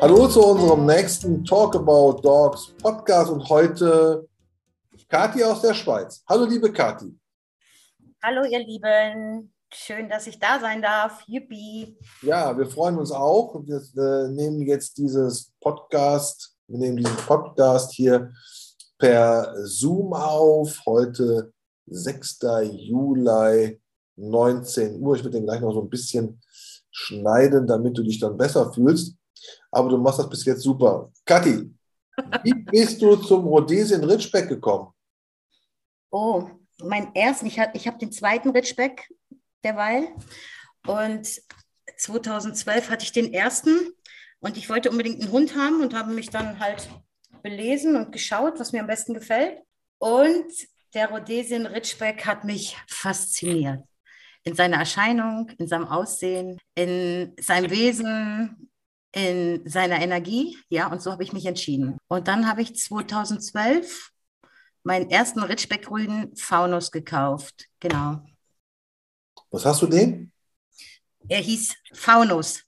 [0.00, 4.28] Hallo zu unserem nächsten Talk About Dogs Podcast und heute
[5.08, 6.22] Kathi aus der Schweiz.
[6.28, 7.16] Hallo, liebe Kathi.
[8.22, 9.52] Hallo, ihr Lieben.
[9.72, 11.22] Schön, dass ich da sein darf.
[11.26, 11.96] Yippie.
[12.22, 13.62] Ja, wir freuen uns auch.
[13.64, 18.32] Wir äh, nehmen jetzt dieses Podcast, wir nehmen diesen Podcast hier
[19.04, 20.80] per Zoom auf.
[20.86, 21.52] Heute
[21.86, 22.38] 6.
[22.72, 23.78] Juli,
[24.16, 25.16] 19 Uhr.
[25.16, 26.40] Ich würde den gleich noch so ein bisschen
[26.90, 29.14] schneiden, damit du dich dann besser fühlst.
[29.70, 31.12] Aber du machst das bis jetzt super.
[31.26, 31.70] Kathi,
[32.44, 34.90] wie bist du zum Rhodesien Ritschbeck gekommen?
[36.10, 36.48] Oh,
[36.82, 39.12] mein ersten, ich habe ich hab den zweiten Ritschbeck
[39.62, 40.08] derweil.
[40.86, 41.28] Und
[41.98, 43.92] 2012 hatte ich den ersten
[44.38, 46.88] und ich wollte unbedingt einen Hund haben und habe mich dann halt
[47.44, 49.60] belesen und geschaut, was mir am besten gefällt.
[49.98, 50.50] Und
[50.94, 53.84] der Rhodesien Ritschbeck hat mich fasziniert.
[54.44, 58.70] In seiner Erscheinung, in seinem Aussehen, in seinem Wesen,
[59.12, 60.56] in seiner Energie.
[60.70, 61.98] Ja, und so habe ich mich entschieden.
[62.08, 64.10] Und dann habe ich 2012
[64.82, 67.66] meinen ersten Ritschbeck-grünen Faunus gekauft.
[67.78, 68.24] Genau.
[69.50, 70.32] Was hast du den?
[71.28, 72.62] Er hieß Faunus.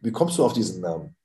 [0.00, 1.16] Wie kommst du auf diesen Namen?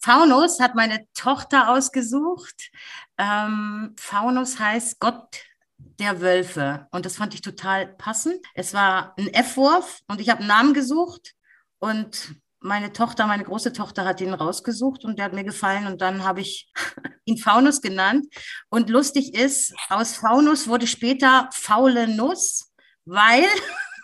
[0.00, 2.70] Faunus hat meine Tochter ausgesucht.
[3.18, 5.42] Ähm, Faunus heißt Gott
[5.78, 6.86] der Wölfe.
[6.90, 8.36] Und das fand ich total passend.
[8.54, 11.34] Es war ein F-Wurf und ich habe einen Namen gesucht.
[11.78, 16.00] Und meine Tochter, meine große Tochter hat ihn rausgesucht und der hat mir gefallen und
[16.00, 16.72] dann habe ich
[17.24, 18.26] ihn Faunus genannt.
[18.68, 22.72] Und lustig ist, aus Faunus wurde später faule Nuss,
[23.04, 23.44] weil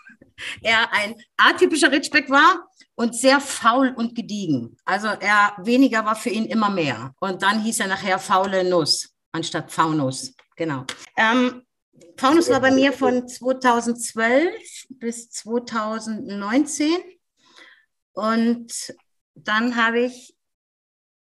[0.61, 4.77] er ein atypischer Ritschbeck war und sehr faul und gediegen.
[4.85, 7.13] Also er weniger war für ihn immer mehr.
[7.19, 10.33] Und dann hieß er nachher faule Nuss anstatt Faunus.
[10.55, 10.85] Genau.
[11.17, 11.61] Ähm,
[12.17, 16.89] Faunus war bei mir von 2012 bis 2019.
[18.13, 18.95] Und
[19.35, 20.35] dann habe ich,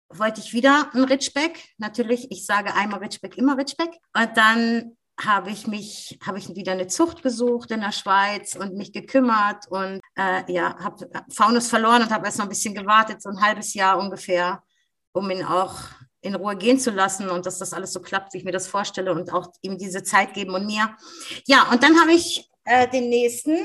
[0.09, 1.75] wollte ich wieder ein Ritschbeck.
[1.77, 3.91] Natürlich, ich sage einmal Ritschbeck, immer Ritschbeck.
[4.15, 8.75] Und dann habe ich mich, habe ich wieder eine Zucht gesucht in der Schweiz und
[8.75, 13.23] mich gekümmert und äh, ja, habe Faunus verloren und habe erst noch ein bisschen gewartet,
[13.23, 14.63] so ein halbes Jahr ungefähr,
[15.13, 15.75] um ihn auch
[16.21, 18.67] in Ruhe gehen zu lassen und dass das alles so klappt, wie ich mir das
[18.67, 20.97] vorstelle und auch ihm diese Zeit geben und mir.
[21.47, 23.57] Ja, und dann habe ich äh, den nächsten,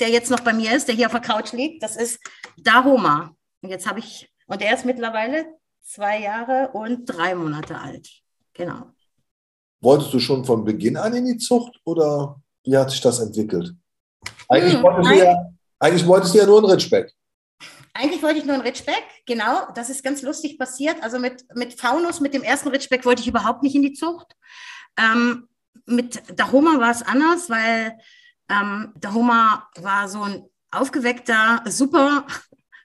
[0.00, 2.20] der jetzt noch bei mir ist, der hier auf der Couch liegt, das ist
[2.56, 3.36] Dahoma.
[3.62, 5.46] Und jetzt habe ich, und der ist mittlerweile
[5.82, 8.08] zwei Jahre und drei Monate alt.
[8.52, 8.95] Genau.
[9.80, 13.74] Wolltest du schon von Beginn an in die Zucht oder wie hat sich das entwickelt?
[14.48, 17.12] Eigentlich, hm, wolltest, du ja, eigentlich wolltest du ja nur einen Ritschbeck.
[17.94, 19.68] Eigentlich wollte ich nur einen Ritschbeck, genau.
[19.74, 21.02] Das ist ganz lustig passiert.
[21.02, 24.36] Also mit, mit Faunus, mit dem ersten Ritschbeck, wollte ich überhaupt nicht in die Zucht.
[24.98, 25.48] Ähm,
[25.86, 27.96] mit Dahoma war es anders, weil
[28.50, 32.26] ähm, Dahoma war so ein aufgeweckter, super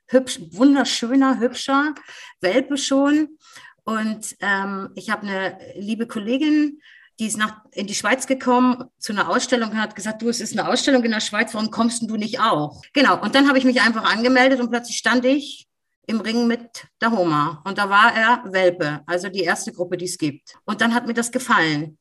[0.07, 1.93] hübsch, wunderschöner, hübscher
[2.41, 3.37] Welpe schon.
[3.83, 6.79] Und ähm, ich habe eine liebe Kollegin,
[7.19, 10.41] die ist nach, in die Schweiz gekommen zu einer Ausstellung und hat gesagt, du, es
[10.41, 12.81] ist eine Ausstellung in der Schweiz, warum kommst du nicht auch?
[12.93, 15.67] Genau, und dann habe ich mich einfach angemeldet und plötzlich stand ich
[16.07, 17.61] im Ring mit Dahoma.
[17.65, 20.55] Und da war er Welpe, also die erste Gruppe, die es gibt.
[20.65, 21.97] Und dann hat mir das gefallen.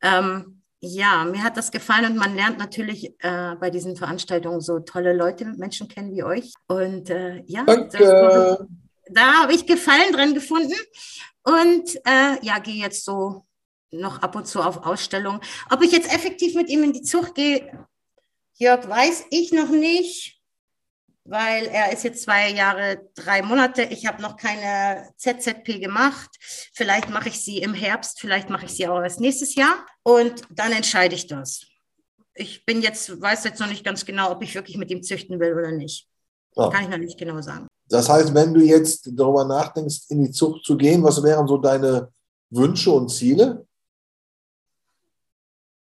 [0.00, 4.78] Ähm, ja, mir hat das gefallen und man lernt natürlich äh, bei diesen Veranstaltungen so
[4.80, 6.52] tolle Leute, Menschen kennen wie euch.
[6.68, 8.68] Und äh, ja, Danke
[9.10, 10.76] da habe ich Gefallen drin gefunden
[11.42, 13.46] und äh, ja, gehe jetzt so
[13.90, 15.40] noch ab und zu auf Ausstellungen.
[15.70, 17.86] Ob ich jetzt effektiv mit ihm in die Zucht gehe,
[18.54, 20.40] Jörg, weiß ich noch nicht,
[21.24, 23.82] weil er ist jetzt zwei Jahre, drei Monate.
[23.82, 26.30] Ich habe noch keine ZZP gemacht.
[26.72, 30.42] Vielleicht mache ich sie im Herbst, vielleicht mache ich sie auch erst nächstes Jahr und
[30.50, 31.66] dann entscheide ich das.
[32.34, 35.38] Ich bin jetzt, weiß jetzt noch nicht ganz genau, ob ich wirklich mit ihm züchten
[35.38, 36.08] will oder nicht.
[36.54, 36.70] Ja.
[36.70, 37.68] Kann ich noch nicht genau sagen.
[37.88, 41.58] Das heißt, wenn du jetzt darüber nachdenkst, in die Zucht zu gehen, was wären so
[41.58, 42.12] deine
[42.50, 43.66] Wünsche und Ziele?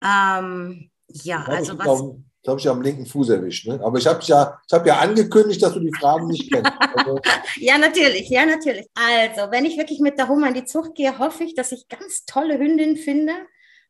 [0.04, 1.88] Ähm, ja, also was.
[1.88, 3.68] Auf, das habe ich ja am linken Fuß erwischt.
[3.68, 3.80] Ne?
[3.84, 6.72] Aber ich habe ja, hab ja angekündigt, dass du die Fragen nicht kennst.
[6.96, 7.20] Also
[7.58, 8.88] ja, natürlich, ja, natürlich.
[8.96, 11.88] Also, wenn ich wirklich mit der Hummer in die Zucht gehe, hoffe ich, dass ich
[11.90, 13.34] ganz tolle Hündinnen finde,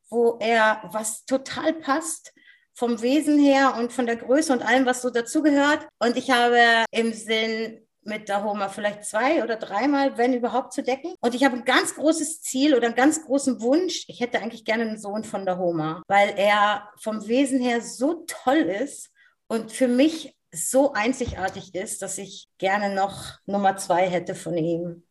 [0.09, 2.33] wo er was total passt
[2.73, 5.87] vom Wesen her und von der Größe und allem, was so dazugehört.
[5.99, 10.81] Und ich habe im Sinn, mit der Homa vielleicht zwei oder dreimal, wenn überhaupt, zu
[10.81, 11.13] decken.
[11.19, 14.06] Und ich habe ein ganz großes Ziel oder einen ganz großen Wunsch.
[14.07, 18.25] Ich hätte eigentlich gerne einen Sohn von der Homa, weil er vom Wesen her so
[18.25, 19.12] toll ist
[19.48, 25.04] und für mich so einzigartig ist, dass ich gerne noch Nummer zwei hätte von ihm.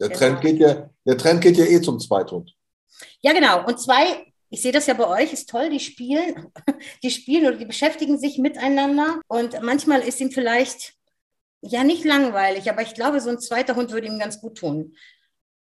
[0.00, 0.18] Der, genau.
[0.18, 2.54] Trend, geht ja, der Trend geht ja eh zum Zweithund.
[3.20, 3.66] Ja, genau.
[3.66, 6.50] Und zwei, ich sehe das ja bei euch, ist toll, die spielen,
[7.02, 9.20] die spielen oder die beschäftigen sich miteinander.
[9.28, 10.94] Und manchmal ist ihm vielleicht
[11.62, 14.94] ja nicht langweilig, aber ich glaube, so ein zweiter Hund würde ihm ganz gut tun.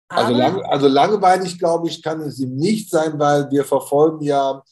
[0.07, 4.63] Also, lang, also langweilig, glaube ich, kann es ihm nicht sein, weil wir verfolgen ja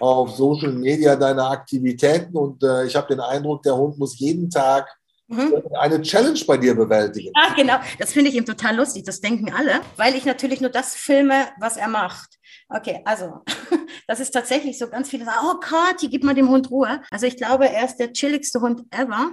[0.00, 4.50] auf Social Media deine Aktivitäten und äh, ich habe den Eindruck, der Hund muss jeden
[4.50, 4.88] Tag
[5.28, 5.62] mhm.
[5.78, 7.32] eine Challenge bei dir bewältigen.
[7.34, 7.76] Ja, genau.
[7.98, 9.04] Das finde ich ihm total lustig.
[9.04, 12.38] Das denken alle, weil ich natürlich nur das filme, was er macht.
[12.68, 13.42] Okay, also
[14.06, 17.02] das ist tatsächlich so ganz viele sagen, oh Kathi, gib mal dem Hund Ruhe.
[17.10, 19.30] Also ich glaube, er ist der chilligste Hund ever.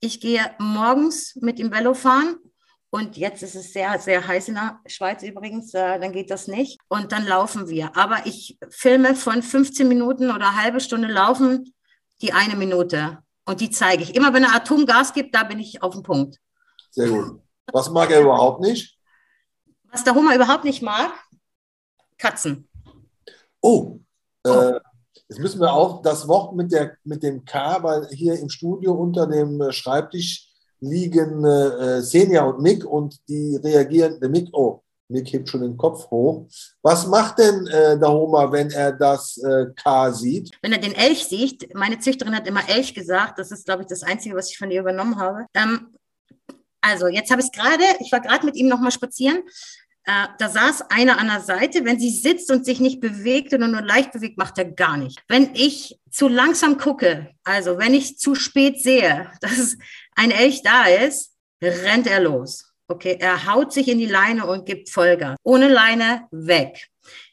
[0.00, 2.36] Ich gehe morgens mit ihm Velo fahren
[2.90, 6.48] und jetzt ist es sehr, sehr heiß in der Schweiz übrigens, äh, dann geht das
[6.48, 6.80] nicht.
[6.88, 7.94] Und dann laufen wir.
[7.96, 11.74] Aber ich filme von 15 Minuten oder halbe Stunde laufen
[12.22, 13.18] die eine Minute.
[13.44, 14.14] Und die zeige ich.
[14.14, 16.38] Immer wenn er Atomgas gibt, da bin ich auf dem Punkt.
[16.90, 17.42] Sehr gut.
[17.72, 18.98] Was mag er überhaupt nicht?
[19.90, 21.12] Was der Hummer überhaupt nicht mag?
[22.16, 22.68] Katzen.
[23.60, 24.00] Oh,
[24.44, 24.78] äh, oh.
[25.28, 28.94] Jetzt müssen wir auch das Wort mit, der, mit dem K, weil hier im Studio
[28.94, 30.48] unter dem Schreibtisch
[30.80, 35.76] liegen äh, Senja und Mick und die reagieren, der Mick, oh, Mick hebt schon den
[35.76, 36.46] Kopf hoch.
[36.82, 40.50] Was macht denn äh, der Homer, wenn er das äh, K sieht?
[40.62, 43.88] Wenn er den Elch sieht, meine Züchterin hat immer Elch gesagt, das ist, glaube ich,
[43.88, 45.46] das Einzige, was ich von ihr übernommen habe.
[45.54, 45.94] Ähm,
[46.80, 49.42] also, jetzt habe ich es gerade, ich war gerade mit ihm nochmal spazieren.
[50.08, 51.84] Äh, da saß einer an der Seite.
[51.84, 55.22] Wenn sie sitzt und sich nicht bewegt oder nur leicht bewegt, macht er gar nicht.
[55.28, 59.76] Wenn ich zu langsam gucke, also wenn ich zu spät sehe, dass
[60.16, 62.72] ein Elch da ist, rennt er los.
[62.88, 65.36] Okay, er haut sich in die Leine und gibt Vollgas.
[65.42, 66.88] Ohne Leine weg.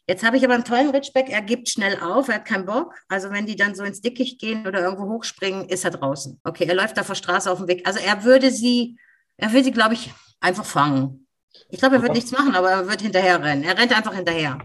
[0.06, 2.94] Jetzt habe ich aber einen tollen Ritschbeck, er gibt schnell auf, er hat keinen Bock.
[3.08, 6.42] Also wenn die dann so ins Dickicht gehen oder irgendwo hochspringen, ist er draußen.
[6.44, 7.88] Okay, er läuft da vor Straße auf dem Weg.
[7.88, 8.98] Also er würde sie,
[9.38, 10.12] er will sie, glaube ich,
[10.42, 11.25] einfach fangen.
[11.70, 13.64] Ich glaube, er wird nichts machen, aber er wird hinterher rennen.
[13.64, 14.58] Er rennt einfach hinterher.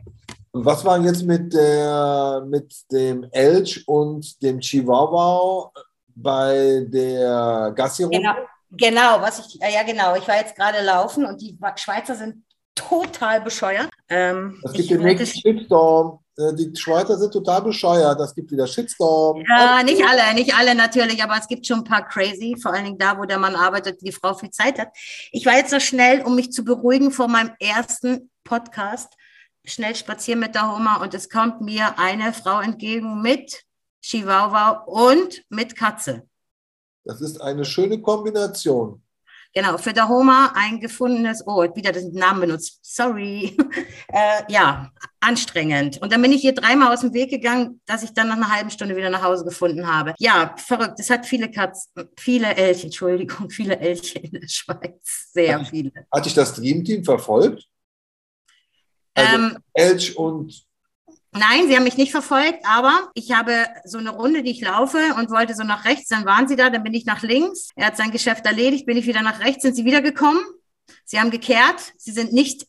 [0.52, 5.70] Und was war jetzt mit, der, mit dem Elch und dem Chihuahua
[6.14, 8.34] bei der gassi Genau,
[8.70, 12.44] genau, was ich, ja genau, ich war jetzt gerade laufen und die Schweizer sind
[12.74, 13.88] total bescheuert.
[14.08, 16.18] Ähm, es gibt den nächsten Shitstorm.
[16.40, 18.20] Äh, die Schweizer sind total bescheuert.
[18.20, 19.44] Es gibt wieder Shitstorm.
[19.48, 22.84] Ja, nicht alle, nicht alle natürlich, aber es gibt schon ein paar crazy, vor allen
[22.84, 24.88] Dingen da, wo der Mann arbeitet, die Frau viel Zeit hat.
[25.32, 29.12] Ich war jetzt so schnell, um mich zu beruhigen vor meinem ersten Podcast,
[29.64, 33.62] schnell spazieren mit der Homa und es kommt mir eine Frau entgegen mit
[34.02, 36.26] Chihuahua und mit Katze.
[37.04, 39.02] Das ist eine schöne Kombination.
[39.52, 43.56] Genau, für Dahoma ein gefundenes, oh, wieder den Namen benutzt, sorry.
[44.08, 46.00] äh, ja, anstrengend.
[46.00, 48.50] Und dann bin ich hier dreimal aus dem Weg gegangen, dass ich dann nach einer
[48.50, 50.14] halben Stunde wieder nach Hause gefunden habe.
[50.18, 51.00] Ja, verrückt.
[51.00, 55.30] Es hat viele Katzen, viele Elche, Entschuldigung, viele Elche in der Schweiz.
[55.32, 55.92] Sehr hat, viele.
[56.12, 57.66] Hat dich das Dreamteam verfolgt?
[59.14, 60.64] Also ähm, Elch und
[61.32, 63.52] Nein, sie haben mich nicht verfolgt, aber ich habe
[63.84, 66.70] so eine Runde, die ich laufe und wollte so nach rechts, dann waren sie da,
[66.70, 67.70] dann bin ich nach links.
[67.76, 70.42] Er hat sein Geschäft erledigt, bin ich wieder nach rechts, sind sie wiedergekommen.
[71.04, 72.66] Sie haben gekehrt, sie sind nicht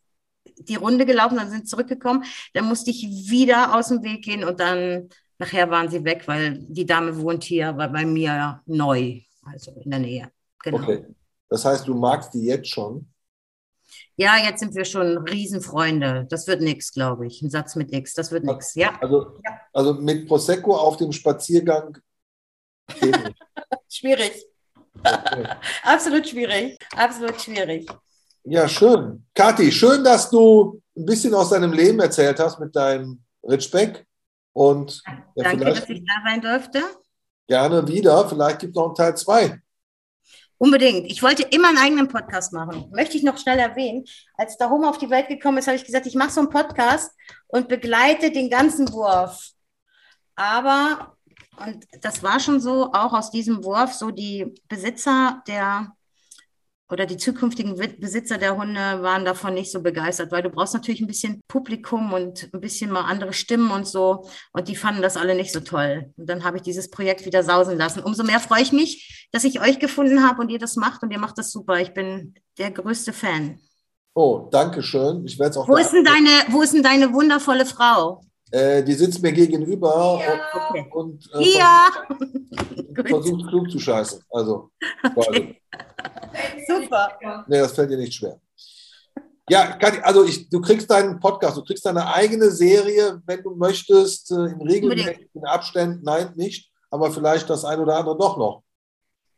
[0.67, 2.23] die Runde gelaufen, dann sind zurückgekommen.
[2.53, 5.09] Dann musste ich wieder aus dem Weg gehen und dann
[5.39, 9.89] nachher waren sie weg, weil die Dame wohnt hier war bei mir neu, also in
[9.89, 10.31] der Nähe.
[10.63, 10.77] Genau.
[10.77, 11.05] Okay.
[11.49, 13.10] Das heißt, du magst die jetzt schon?
[14.21, 16.27] Ja, jetzt sind wir schon Riesenfreunde.
[16.29, 17.41] Das wird nichts, glaube ich.
[17.41, 18.75] Ein Satz mit X, das wird nichts.
[18.75, 18.99] Ja.
[19.01, 19.59] Also, ja.
[19.73, 21.97] also mit Prosecco auf dem Spaziergang.
[23.89, 24.45] schwierig.
[24.99, 25.47] Okay.
[25.83, 26.77] Absolut schwierig.
[26.95, 27.89] Absolut schwierig.
[28.43, 29.25] Ja, schön.
[29.33, 34.05] Kathi, schön, dass du ein bisschen aus deinem Leben erzählt hast mit deinem Ritschbeck.
[34.53, 35.01] Und
[35.35, 36.83] ja, Danke, dass ich da sein durfte.
[37.47, 38.29] Gerne wieder.
[38.29, 39.61] Vielleicht gibt es noch einen Teil 2.
[40.61, 41.09] Unbedingt.
[41.11, 42.87] Ich wollte immer einen eigenen Podcast machen.
[42.91, 44.05] Möchte ich noch schnell erwähnen.
[44.35, 46.51] Als der Homer auf die Welt gekommen ist, habe ich gesagt, ich mache so einen
[46.51, 47.11] Podcast
[47.47, 49.53] und begleite den ganzen Wurf.
[50.35, 51.17] Aber,
[51.65, 55.95] und das war schon so, auch aus diesem Wurf, so die Besitzer der
[56.91, 60.99] oder die zukünftigen Besitzer der Hunde waren davon nicht so begeistert, weil du brauchst natürlich
[60.99, 64.27] ein bisschen Publikum und ein bisschen mal andere Stimmen und so.
[64.51, 66.11] Und die fanden das alle nicht so toll.
[66.17, 68.03] Und dann habe ich dieses Projekt wieder sausen lassen.
[68.03, 71.01] Umso mehr freue ich mich, dass ich euch gefunden habe und ihr das macht.
[71.03, 71.79] Und ihr macht das super.
[71.79, 73.59] Ich bin der größte Fan.
[74.13, 75.23] Oh, danke schön.
[75.25, 75.69] Ich werde auch.
[75.69, 78.21] Wo ist, denn deine, wo ist denn deine wundervolle Frau?
[78.51, 80.81] Äh, die sitzt mir gegenüber ja.
[80.83, 81.87] und, und äh, ja.
[82.93, 84.21] versucht, versucht klug zu scheißen.
[84.29, 84.71] Also,
[85.15, 85.60] okay.
[86.79, 87.45] Super.
[87.47, 88.39] Nee, das fällt dir nicht schwer.
[89.49, 94.31] Ja, also ich, du kriegst deinen Podcast, du kriegst deine eigene Serie, wenn du möchtest,
[94.31, 96.01] äh, in regelmäßigen Abständen.
[96.03, 98.63] Nein, nicht, aber vielleicht das ein oder andere doch noch.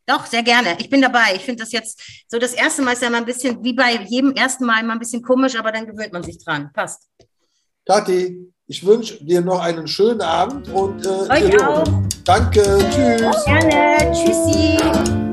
[0.06, 0.76] Doch, sehr gerne.
[0.78, 1.34] Ich bin dabei.
[1.34, 3.96] Ich finde das jetzt so das erste Mal ist ja mal ein bisschen, wie bei
[4.04, 6.70] jedem ersten Mal, immer ein bisschen komisch, aber dann gewöhnt man sich dran.
[6.74, 7.08] Passt.
[7.86, 11.84] Kathi, ich wünsche dir noch einen schönen Abend und äh, euch auch.
[12.24, 13.44] Danke, tschüss.
[13.44, 15.23] Gerne, tschüssi.